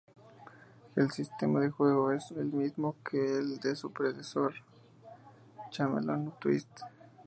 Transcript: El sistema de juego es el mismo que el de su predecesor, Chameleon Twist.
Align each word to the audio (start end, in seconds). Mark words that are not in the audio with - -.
El 0.95 1.11
sistema 1.11 1.59
de 1.59 1.69
juego 1.69 2.11
es 2.11 2.31
el 2.31 2.45
mismo 2.45 2.95
que 3.07 3.23
el 3.37 3.59
de 3.59 3.75
su 3.75 3.91
predecesor, 3.93 4.55
Chameleon 5.69 6.33
Twist. 6.39 6.79